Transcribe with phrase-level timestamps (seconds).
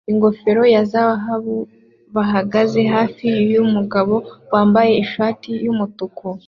[0.11, 1.55] ingofero ya zahabu
[2.15, 4.15] bahagaze hafi yumugabo
[4.51, 6.27] wambaye ishati yumutuku